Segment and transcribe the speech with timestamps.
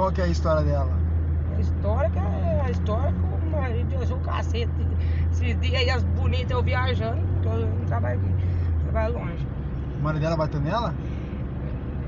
[0.00, 0.90] Qual que é a história dela?
[1.54, 4.70] A história que é a história que o marido deu o cacete.
[5.30, 9.46] Esses dias aí as bonitas eu viajando, porque eu não trabalho aqui, trabalho longe.
[9.98, 10.94] O marido dela bateu nela?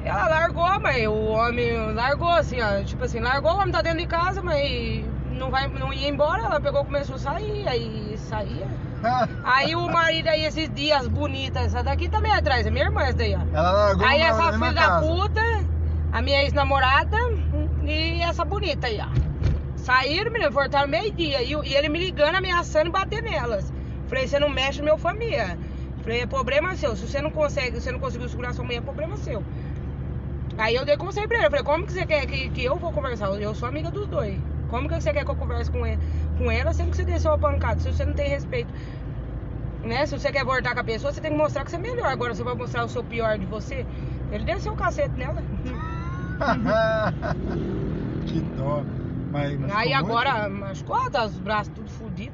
[0.07, 2.83] Ela largou, mas o homem largou assim, ó.
[2.83, 6.45] Tipo assim, largou, o homem tá dentro de casa, mas não, vai, não ia embora,
[6.45, 8.69] ela pegou começou a sair, aí saía.
[9.45, 13.03] Aí o marido aí, esses dias bonitas, essa daqui também é atrás, é minha irmã
[13.03, 13.41] essa daí, ó.
[13.53, 15.41] Ela largou Aí essa filha da puta,
[16.13, 17.17] a minha ex-namorada
[17.93, 19.09] e essa bonita aí, ó.
[19.77, 21.43] Saíram, menino, voltaram meio-dia.
[21.43, 23.73] E, e ele me ligando, ameaçando bater nelas.
[24.07, 25.59] Falei, você não mexe no meu família.
[26.03, 26.97] Falei, é problema seu.
[26.97, 29.43] Se você não consegue, se você não conseguiu segurar sua mulher, é problema seu.
[30.59, 31.47] Aí eu dei conselho pra ele.
[31.47, 33.29] Eu falei, como que você quer que, que eu vou conversar?
[33.41, 34.39] Eu sou amiga dos dois.
[34.69, 35.99] Como que você quer que eu converse com, ele,
[36.39, 37.81] com ela, sendo que você desceu a pancada?
[37.81, 38.73] Se você não tem respeito.
[39.83, 40.07] Né?
[40.07, 42.07] Se você quer voltar com a pessoa, você tem que mostrar que você é melhor.
[42.07, 43.85] Agora você vai mostrar o seu pior de você.
[44.31, 45.43] Ele desceu o cacete nela.
[48.27, 48.83] que dó.
[49.33, 50.19] Mas, mas Aí ficou muito?
[50.19, 51.89] agora machucou, tá os braços tudo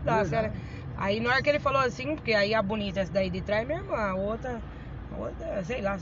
[0.04, 0.28] da Verdade.
[0.28, 0.52] série.
[0.96, 3.66] Aí na hora que ele falou assim, porque aí a bonita, essa daí de trás,
[3.66, 4.60] minha irmã, a outra,
[5.12, 5.96] a outra, sei lá.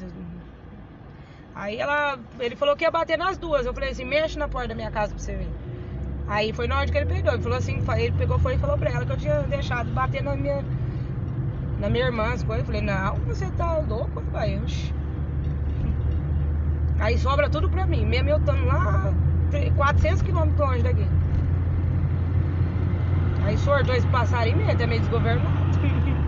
[1.55, 3.67] Aí ela, ele falou que ia bater nas duas.
[3.67, 5.49] Eu falei assim, mexe na porta da minha casa pra você ver.
[6.29, 7.33] Aí foi na hora que ele pegou.
[7.33, 10.23] Ele falou assim, ele pegou foi e falou pra ela que eu tinha deixado bater
[10.23, 10.65] na minha,
[11.79, 12.61] na minha irmã as coisas.
[12.61, 14.61] Eu falei, não, você tá louco, vai.
[16.99, 18.05] Aí sobra tudo pra mim.
[18.05, 19.13] Mesmo eu estando lá,
[19.97, 21.07] 400 quilômetros longe daqui.
[23.45, 25.49] Aí sortou esse passarinho mesmo, é meio desgovernado.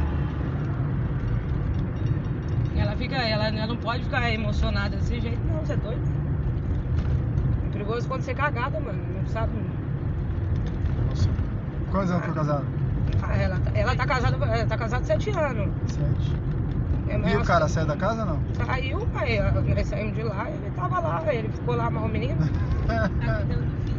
[2.77, 6.01] ela fica, ela, ela não pode ficar emocionada desse jeito, não, você é doido.
[7.67, 9.03] É perigoso quando você é cagada, mano.
[9.15, 9.53] Não sabe.
[11.11, 11.29] Nossa.
[11.91, 12.65] Quantos anos foi casado?
[13.23, 15.69] Ah, Ela, tá- ela tá casada, ela tá casada há sete anos.
[15.89, 16.37] Sete.
[17.11, 18.43] É, E o cara saiu da casa ou não?
[18.67, 22.39] Saiu, ó, nós saímos de lá, ele tava lá, ele ficou lá, mas o menino.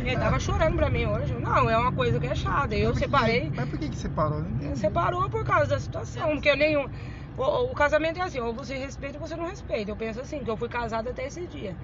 [0.00, 1.32] Ele tava chorando pra mim hoje.
[1.34, 2.74] Não, é uma coisa que é chata.
[2.74, 3.52] Eu Mas por que- separei.
[3.54, 4.44] Mas por que que separou?
[4.74, 6.88] Separou por causa da situação, porque nenhum.
[7.36, 9.90] O, o casamento é assim, ou você respeita ou você não respeita.
[9.90, 11.74] Eu penso assim, que eu fui casada até esse dia.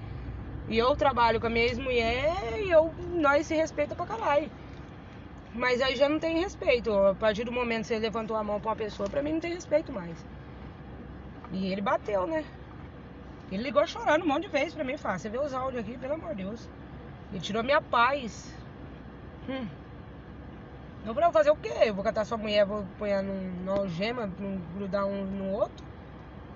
[0.68, 4.50] E eu trabalho com a minha ex-mulher e eu, nós se respeita pra caralho.
[5.58, 6.92] Mas aí já não tem respeito.
[6.92, 9.40] A partir do momento que você levantou a mão pra uma pessoa, pra mim não
[9.40, 10.16] tem respeito mais.
[11.52, 12.44] E ele bateu, né?
[13.50, 14.96] Ele ligou chorando um monte de vezes pra mim.
[14.96, 16.68] Fala, você vê os áudios aqui, pelo amor de Deus.
[17.32, 18.54] Ele tirou minha paz.
[19.48, 19.66] Hum.
[21.04, 21.72] Eu falei, vou fazer o quê?
[21.86, 22.84] Eu vou catar sua mulher, vou
[23.24, 25.84] num, numa algema, num- grudar um no outro?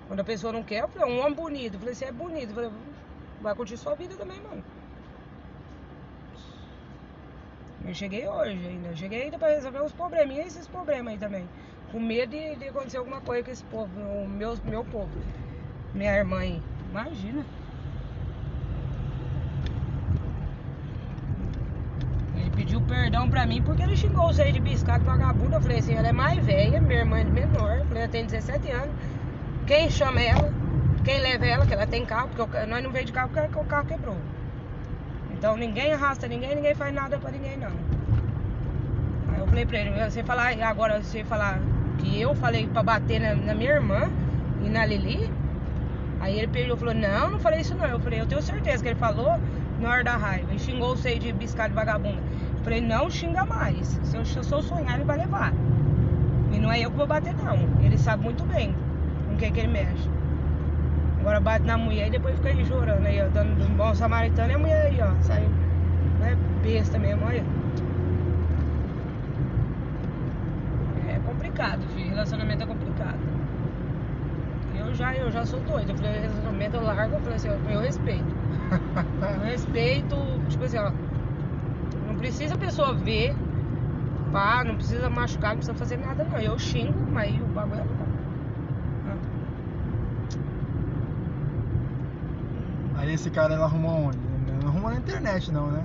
[0.07, 1.73] Quando a pessoa não quer, eu falei, um homem bonito.
[1.73, 2.49] Eu falei, você é bonito.
[2.49, 2.71] Eu falei,
[3.41, 4.63] vai curtir sua vida também, mano.
[7.85, 8.89] Eu cheguei hoje ainda.
[8.89, 11.47] Eu cheguei ainda pra resolver os probleminhas esses problemas aí também.
[11.91, 15.11] Com medo de, de acontecer alguma coisa com esse povo, o meu, meu povo.
[15.93, 16.61] Minha irmã aí.
[16.89, 17.45] Imagina.
[22.35, 25.55] Ele pediu perdão pra mim porque ele xingou você de biscate vagabundo.
[25.55, 27.77] Eu falei assim, ela é mais velha, minha irmã é menor.
[27.77, 28.95] Eu falei, ela tem 17 anos.
[29.67, 30.51] Quem chama ela?
[31.03, 31.65] Quem leva ela?
[31.65, 33.87] Que ela tem carro, porque o ca- nós não veio de carro porque o carro
[33.87, 34.17] quebrou.
[35.43, 37.73] Então ninguém arrasta ninguém, ninguém faz nada pra ninguém não.
[39.27, 41.59] Aí eu falei pra ele, você falar, agora você falar
[41.97, 44.09] que eu falei pra bater na, na minha irmã
[44.63, 45.29] e na Lili,
[46.21, 47.85] aí ele pegou e falou, não, não falei isso não.
[47.85, 49.37] Eu falei, eu tenho certeza que ele falou
[49.81, 50.53] na hora da raiva.
[50.53, 52.21] E xingou você de biscate de vagabunda.
[52.59, 53.99] Eu falei, não xinga mais.
[54.01, 55.51] Se eu, se eu sonhar, ele vai levar.
[56.53, 57.57] E não é eu que vou bater não.
[57.83, 58.73] Ele sabe muito bem
[59.27, 60.09] com quem que ele mexe.
[61.23, 64.51] Agora bate na mulher e depois fica aí chorando aí, ó, dando um bom samaritano
[64.51, 65.55] e a mulher aí, ó, saindo.
[66.21, 67.45] É besta mesmo, olha.
[71.07, 72.09] É complicado, filho.
[72.09, 73.19] Relacionamento é complicado.
[74.75, 75.91] Eu já, eu já sou doido.
[75.91, 78.35] Eu falei, relacionamento eu largo, eu falei assim, ó, eu respeito.
[79.21, 80.15] Eu respeito,
[80.49, 80.91] tipo assim, ó.
[82.05, 83.33] Não precisa a pessoa ver,
[84.33, 86.37] pá, não precisa machucar, não precisa fazer nada, não.
[86.37, 88.13] Eu xingo, mas o bagulho é bom.
[93.03, 94.17] Aí esse cara ele arrumou onde?
[94.61, 95.83] Não arrumou na internet não, né?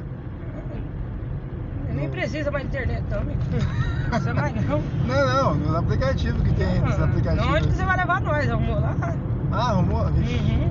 [1.93, 3.25] Nem precisa mais de internet, não.
[3.25, 4.81] Não precisa mais, não.
[5.05, 7.49] Não, não, nos aplicativos que tem, nos Ah, aplicativos.
[7.49, 8.49] Onde que você vai levar nós?
[8.49, 8.95] Arrumou lá?
[9.51, 10.05] Ah, arrumou?
[10.05, 10.71] Uhum.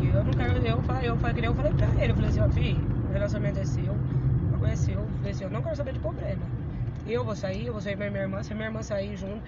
[0.00, 2.14] E eu não quero, eu falei, eu falei, que nem eu falei pra ele, eu
[2.14, 3.96] falei assim, ó, filho, o relacionamento é seu,
[4.60, 4.94] o é seu.
[5.00, 6.42] Eu falei assim, eu não quero saber de problema.
[7.04, 9.42] Eu vou sair, eu vou sair com minha irmã, se a minha irmã sair junto,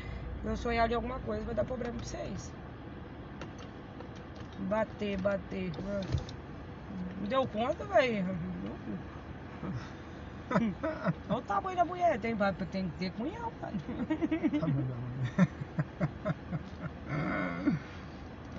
[0.45, 2.51] eu sonhar de alguma coisa, vai dar problema pra vocês.
[4.69, 5.73] Bater, bater.
[7.29, 8.25] deu conta, velho.
[11.29, 12.37] Olha o tamanho da mulher, tem,
[12.71, 13.73] tem que ter cunhão, cara.
[14.59, 15.47] Tá bom, tá bom.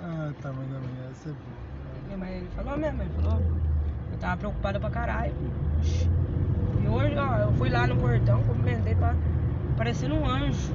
[0.04, 2.18] Ah, tamanho da minha ia ser boa.
[2.18, 3.40] Mas ele falou mesmo, ele falou.
[4.10, 5.34] Eu tava preocupada pra caralho.
[6.82, 9.14] E hoje, ó, eu fui lá no portão, cumprimentei pra.
[9.76, 10.74] parecendo um anjo.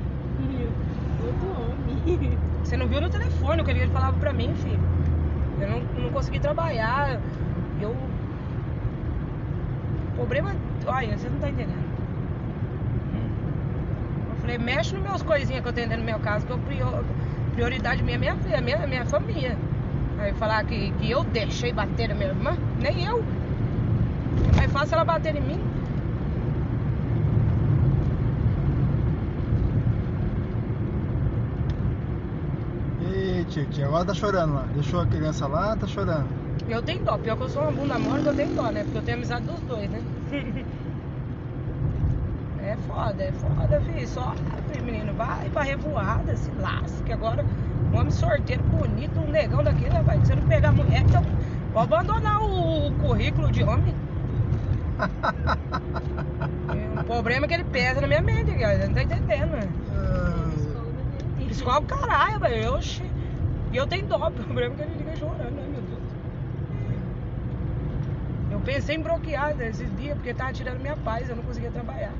[1.26, 2.38] Outro homem.
[2.64, 4.80] Você não viu no telefone o que ele falava pra mim, filho.
[5.60, 7.20] Eu não, não consegui trabalhar.
[7.82, 7.96] Eu.
[10.16, 10.56] Problema.
[10.86, 11.88] Olha, você não tá entendendo.
[14.30, 16.58] Eu falei, mexe nos meus coisinhas que eu tenho dentro do meu caso, que eu
[16.60, 17.04] prior-
[17.54, 19.58] prioridade minha é minha filha, minha, minha família.
[20.20, 23.24] Aí falar que, que eu deixei bater na minha irmã, nem eu.
[24.56, 25.62] Mais fácil ela bater em mim.
[33.02, 34.66] E Titi, agora tá chorando lá.
[34.76, 36.28] Deixou a criança lá, tá chorando.
[36.70, 38.84] Eu tenho dó, pior que eu sou uma bunda mole, eu tenho dó, né?
[38.84, 40.00] Porque eu tenho amizade dos dois, né?
[42.62, 44.08] é foda, é foda, filho.
[44.08, 44.36] Só,
[44.84, 47.14] menino, vai pra revoada, se lasca.
[47.14, 47.44] Agora,
[47.92, 50.20] um homem sorteiro bonito, um negão daquele, vai.
[50.20, 51.24] Se você não pegar mulher, então
[51.74, 53.96] pode abandonar o, currículo de homem.
[57.00, 58.86] o problema é que ele pesa na minha mente, cara.
[58.86, 59.68] Não tá entendendo, né?
[59.96, 60.52] Ah,
[61.50, 62.76] Escola o caralho, velho.
[62.76, 63.17] Oxi.
[63.72, 66.08] E eu tenho dó, o problema é que ele fica chorando, né, meu Deus.
[68.52, 72.14] Eu pensei em bloquear esses dias, porque tava tirando minha paz, eu não conseguia trabalhar.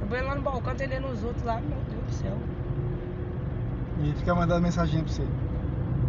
[0.00, 2.38] Eu fui lá no balcão atendendo os outros lá, meu Deus do céu.
[4.02, 5.26] E fica mandando mensagem pra você.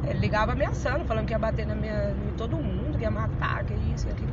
[0.07, 3.63] Ele ligava ameaçando, falando que ia bater na minha, em todo mundo, que ia matar,
[3.65, 4.31] que isso, que aquilo.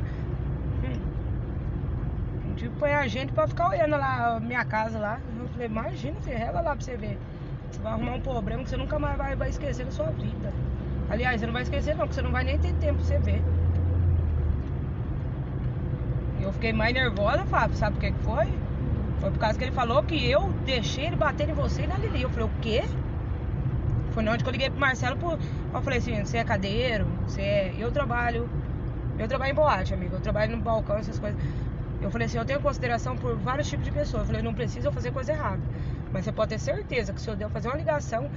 [0.85, 2.55] Hum.
[2.55, 5.19] Tipo, põe a gente pra ficar olhando lá a minha casa lá.
[5.37, 7.19] Eu falei, imagina, filho, rela lá pra você ver.
[7.71, 10.53] Você vai arrumar um problema que você nunca mais vai, vai esquecer da sua vida.
[11.09, 13.17] Aliás, você não vai esquecer não, porque você não vai nem ter tempo pra você
[13.19, 13.41] ver.
[16.41, 18.47] Eu fiquei mais nervosa, Fábio, sabe por que que foi?
[19.19, 21.97] Foi por causa que ele falou que eu deixei ele bater em você e na
[21.97, 22.21] Lili.
[22.21, 22.83] Eu falei, o quê?
[24.11, 25.37] Foi na onde que eu liguei pro Marcelo, por...
[25.73, 27.75] eu falei assim, você é cadeiro, você é...
[27.77, 28.49] Eu trabalho,
[29.17, 31.39] eu trabalho em boate, amigo, eu trabalho no balcão, essas coisas.
[32.01, 34.23] Eu falei assim, eu tenho consideração por vários tipos de pessoas.
[34.23, 35.61] Eu falei, não precisa eu fazer coisa errada.
[36.11, 38.29] Mas você pode ter certeza que se eu der fazer uma ligação,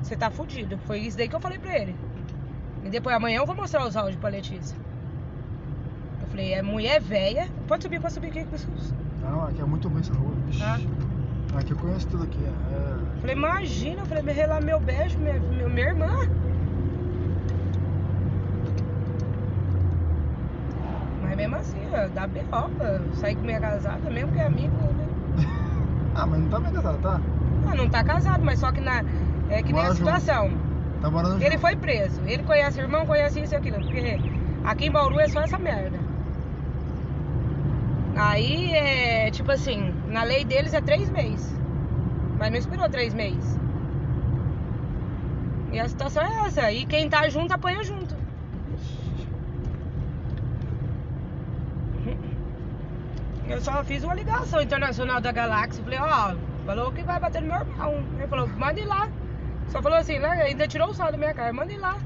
[0.00, 0.78] você tá fudido.
[0.86, 1.94] Foi isso daí que eu falei pra ele.
[2.84, 4.76] E depois amanhã eu vou mostrar os áudios pra Letícia.
[6.20, 7.48] Eu falei, é mulher velha.
[7.68, 8.46] Pode subir, pode subir aqui.
[9.20, 10.34] Não, aqui é muito ruim essa rua.
[10.60, 10.78] Ah.
[11.58, 12.38] Aqui eu conheço tudo aqui.
[12.44, 13.20] É...
[13.20, 16.28] Falei, imagina, eu falei, me relar meu beijo, minha, minha, minha irmã.
[21.22, 23.16] Mas mesmo assim, ó, dá B.O.
[23.16, 25.58] Sair com minha casada, mesmo que é amigo, né?
[26.14, 27.20] Ah, mas não tá bem casado, tá?
[27.70, 29.02] Ah, não tá casado, mas só que na.
[29.48, 29.96] É que nem a Mora junto.
[29.98, 30.50] situação.
[31.00, 31.60] Tá morando Ele junto.
[31.60, 32.20] foi preso.
[32.26, 33.78] Ele conhece o irmão, conhece isso e aquilo.
[33.80, 34.18] Porque
[34.64, 35.98] aqui em Bauru é só essa merda.
[38.16, 41.52] Aí é tipo assim, na lei deles é três meses.
[42.38, 43.58] Mas não esperou três meses.
[45.72, 46.70] E a situação é essa.
[46.70, 48.14] E quem tá junto apanha junto.
[53.52, 55.84] Eu só fiz uma ligação internacional da Galáxia.
[55.84, 56.34] Falei, ó,
[56.64, 58.02] falou que vai bater no meu irmão.
[58.16, 59.10] Ele falou, manda ir lá.
[59.68, 60.30] Só falou assim, né?
[60.42, 61.98] Ainda tirou o sal da minha cara, manda ir lá.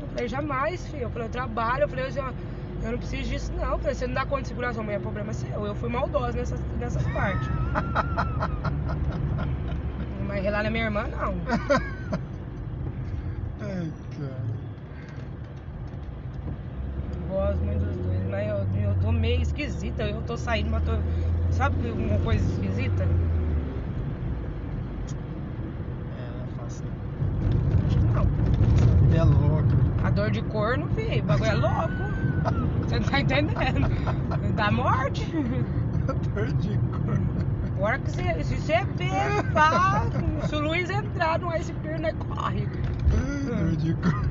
[0.00, 1.02] Eu falei, jamais, filho.
[1.02, 1.82] Eu falei, eu trabalho.
[1.82, 2.32] Eu falei assim, ó,
[2.82, 3.72] eu não preciso disso, não.
[3.72, 5.66] Eu falei, você não dá conta de segurar sua problema é seu.
[5.66, 7.46] Eu fui maldosa nessas, nessas partes.
[10.26, 11.34] Mas lá na minha irmã, não.
[13.60, 14.54] Ai, cara.
[17.28, 17.93] Gosto muito
[18.94, 20.02] eu, tô meio esquisita.
[20.02, 20.92] Eu tô saindo, mas tô.
[21.50, 23.04] Sabe uma coisa esquisita?
[23.04, 23.08] É,
[26.36, 26.84] não é fácil.
[27.86, 28.26] Acho que não.
[28.74, 29.76] Essa vida é louca.
[30.04, 32.14] A dor de corno, filho, o bagulho é louco.
[32.84, 33.54] Você não tá entendendo?
[34.54, 35.24] Dá morte.
[36.34, 37.18] Dor de cor.
[37.76, 38.86] Agora que você, se você
[39.52, 40.04] pá,
[40.48, 42.66] se o Luiz entrar no iceberg, né, corre.
[43.46, 44.28] Dor de cor.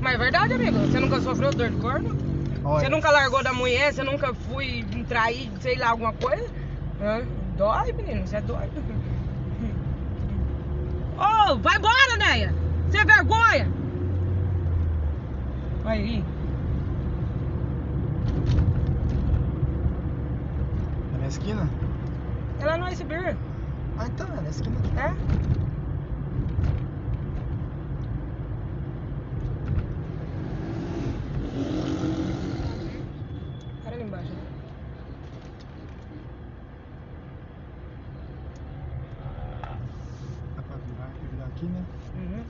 [0.00, 2.31] Mas é verdade, amigo, você nunca sofreu dor de corno?
[2.62, 6.48] Você nunca largou da mulher, você nunca foi trair, sei lá, alguma coisa?
[7.00, 7.22] Hã?
[7.56, 8.82] Dói, menino, você é doido.
[11.18, 12.54] Ô, vai embora, Neia!
[12.88, 13.68] Você é vergonha!
[15.84, 16.24] Aí,
[21.14, 21.68] É na esquina?
[22.60, 23.36] é lá no iceberg,
[23.98, 24.76] Ah, então, é na esquina.
[24.96, 25.12] é?
[33.82, 34.32] Para ali embaixo.
[34.32, 34.38] né?
[40.56, 41.84] Dá pra virar, virar aqui, né?
[42.16, 42.44] Uhum.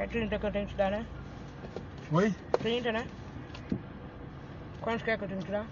[0.00, 1.06] É 30 que eu tenho que te dar, né?
[2.10, 2.34] Oi?
[2.62, 3.06] 30, né?
[4.80, 5.66] Quantos quer que eu tenho que te dar?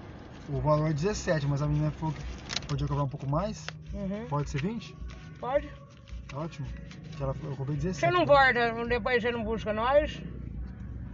[0.51, 3.67] o valor é 17, mas a menina falou que podia cobrar um pouco mais.
[3.95, 4.27] Uhum.
[4.29, 4.95] Pode ser 20?
[5.41, 5.69] Pode.
[6.35, 6.67] Ótimo.
[7.17, 8.01] Que ela, eu cobrei 17.
[8.01, 10.21] Você não volta, depois você não busca nós?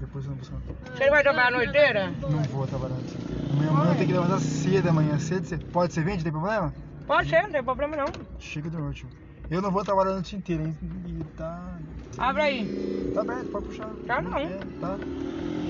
[0.01, 0.61] Depois eu não busco.
[0.93, 2.13] Você vai trabalhar a noite inteira?
[2.21, 3.15] Não vou trabalhar antes.
[3.51, 5.47] Amanhã, amanhã eu tenho que levantar cedo, amanhã cedo.
[5.47, 6.75] Você- Pode ser 20, tem problema?
[7.07, 8.07] Pode ser, não tem problema não.
[8.41, 9.11] Chega do último.
[9.51, 10.77] Eu não vou trabalhar a noite inteira, hein?
[11.07, 11.79] E tá.
[12.19, 13.11] Abre aí.
[13.13, 13.95] Tá aberto, pode puxar.
[14.07, 14.39] Tá não.
[14.39, 14.99] É, tá.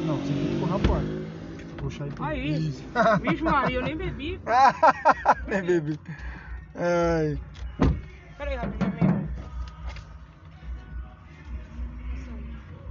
[0.03, 1.09] Não, você tem que empurrar a porta.
[1.77, 2.11] Puxar aí.
[2.13, 2.69] por- Aí.
[2.69, 2.83] Isso.
[3.21, 4.41] Vixe Maria, eu nem bebi.
[5.49, 5.99] Nem bebi.
[6.77, 7.39] Ai.
[8.39, 9.29] Peraí, rapidinho mesmo.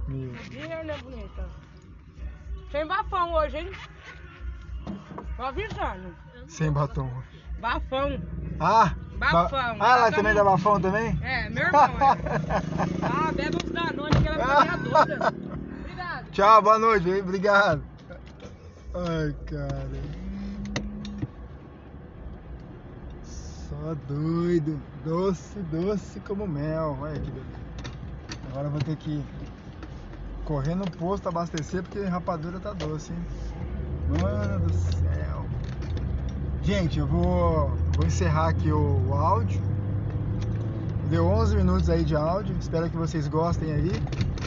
[0.08, 0.34] Meu.
[0.52, 1.48] Ih, né, bonita?
[2.70, 3.70] Sem bafão hoje, hein?
[5.36, 6.14] Tô avisando.
[6.46, 7.10] Sem batom.
[7.60, 8.20] Bafão.
[8.60, 8.94] Ah!
[9.18, 9.48] Bafão.
[9.50, 11.18] ba- Ah, ela também dá bafão também?
[11.22, 11.82] É, meu irmão.
[11.84, 12.14] É.
[13.02, 15.32] Ah, bebe uns Danone que ela vai ficar.
[15.80, 16.30] Obrigado.
[16.32, 17.20] Tchau, boa noite, hein?
[17.20, 17.82] obrigado.
[18.94, 19.90] Ai, cara.
[23.22, 24.80] Só doido.
[25.04, 26.96] Doce, doce como mel.
[27.00, 27.64] Olha que beleza.
[28.50, 29.22] Agora eu vou ter que
[30.44, 33.18] correr no posto abastecer porque rapadura tá doce, hein?
[34.20, 35.44] Mano do céu.
[36.62, 39.60] Gente, eu vou, vou encerrar aqui o, o áudio.
[41.10, 42.56] Deu 11 minutos aí de áudio.
[42.58, 43.92] Espero que vocês gostem aí.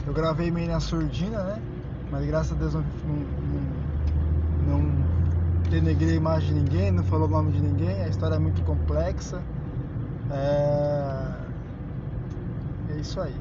[0.05, 1.61] Eu gravei meio na surdina, né?
[2.11, 2.83] Mas graças a Deus não,
[4.67, 4.91] não, não,
[5.69, 8.03] denegrei a imagem de ninguém, não falou o nome de ninguém.
[8.03, 9.41] A história é muito complexa.
[10.31, 11.33] É,
[12.89, 13.35] é isso aí.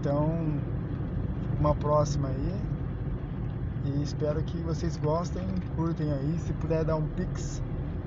[0.00, 0.60] Então,
[1.58, 2.60] uma próxima aí.
[3.84, 5.42] E espero que vocês gostem,
[5.76, 6.38] curtem aí.
[6.38, 7.62] Se puder dar um pix.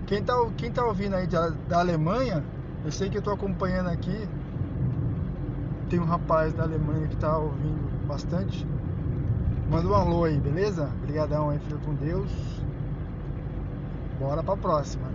[0.08, 2.44] Quem tá, quem tá ouvindo aí da, da Alemanha,
[2.84, 4.28] eu sei que eu tô acompanhando aqui.
[5.90, 8.68] Tem um rapaz da Alemanha que tá ouvindo bastante.
[9.70, 10.92] Manda um alô aí, beleza?
[11.02, 12.30] Obrigadão aí, fica com Deus.
[14.20, 15.15] Bora pra próxima?